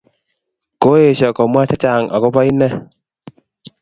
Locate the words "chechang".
1.69-2.05